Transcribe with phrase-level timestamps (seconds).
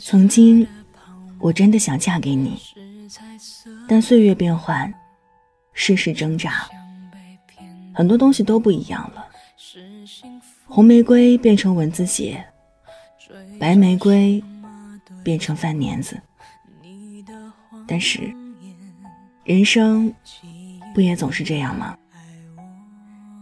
[0.00, 0.66] 曾经，
[1.38, 2.58] 我真的想嫁给你，
[3.88, 4.92] 但岁月变幻，
[5.72, 6.68] 世事挣扎，
[7.94, 9.26] 很多东西都不一样了。
[10.66, 12.44] 红玫瑰变成蚊子血，
[13.58, 14.42] 白玫瑰
[15.24, 16.20] 变成饭粘子。
[17.86, 18.32] 但是，
[19.44, 20.12] 人生
[20.94, 21.96] 不也总是这样吗？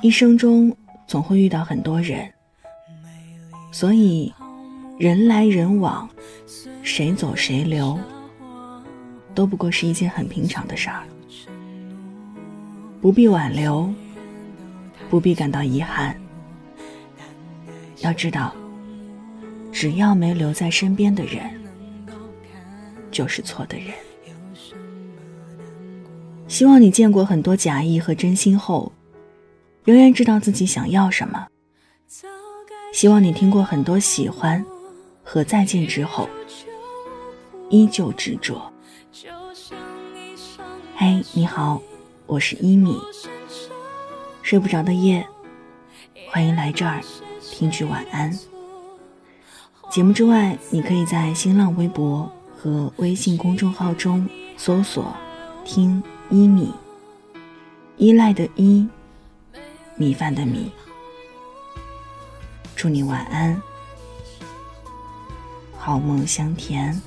[0.00, 0.76] 一生中
[1.06, 2.28] 总会遇到很多人，
[3.70, 4.34] 所以
[5.02, 6.08] 人来人往，
[6.84, 7.98] 谁走谁留，
[9.34, 11.02] 都不过是一件很平常的事儿，
[13.00, 13.92] 不必挽留，
[15.10, 16.16] 不必感到遗憾。
[18.02, 18.54] 要知道，
[19.72, 21.50] 只要没留在身边的人，
[23.10, 23.88] 就是错的人。
[26.46, 28.92] 希望你见过很多假意和真心后，
[29.82, 31.48] 仍然知道自己想要什么。
[32.92, 34.64] 希望你听过很多喜欢
[35.22, 36.28] 和再见之后，
[37.70, 38.72] 依旧执着。
[40.96, 41.80] 嘿，你好，
[42.26, 42.96] 我是一米。
[44.42, 45.26] 睡不着的夜，
[46.30, 47.00] 欢迎来这儿
[47.40, 48.36] 听句晚安。
[49.90, 55.14] 节目之外，你可以在新浪微博和微信公众号中搜索
[55.64, 56.02] “听”。
[56.30, 56.72] 依米，
[57.98, 58.88] 依赖的依，
[59.96, 60.72] 米饭的米。
[62.74, 63.60] 祝你晚安，
[65.84, 67.02] 好梦香甜。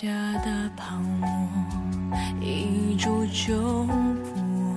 [0.00, 0.06] 下
[0.44, 1.28] 的泡沫，
[2.40, 4.76] 一触就破。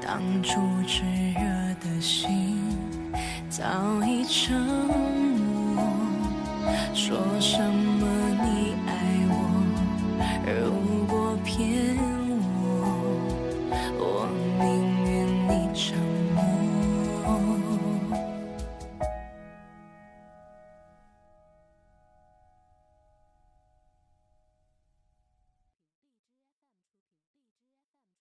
[0.00, 1.02] 当初炽
[1.34, 2.58] 热的心
[3.50, 3.62] 早
[4.02, 4.58] 已沉
[5.74, 5.84] 默，
[6.94, 8.01] 说什么？